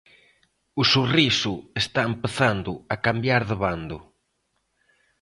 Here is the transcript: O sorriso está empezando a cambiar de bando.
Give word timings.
O 0.81 0.83
sorriso 0.93 1.53
está 1.81 2.01
empezando 2.11 2.71
a 2.93 2.95
cambiar 3.05 3.41
de 3.49 3.55
bando. 3.63 3.97